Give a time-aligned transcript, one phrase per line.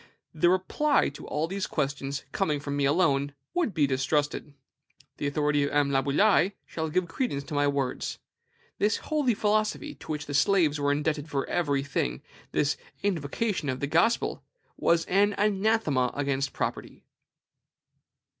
[0.33, 4.55] The reply to all these questions, coming from me alone, would be distrusted.
[5.17, 5.91] The authority of M.
[5.91, 8.17] Laboulaye shall give credence to my words.
[8.79, 13.79] This holy philosophy, to which the slaves were indebted for every thing, this invocation of
[13.79, 14.41] the Gospel,
[14.75, 17.03] was an anathema against property.